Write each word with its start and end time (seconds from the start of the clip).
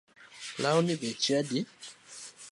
Lawni 0.61 0.95
beche 1.01 1.31
adi? 1.39 1.59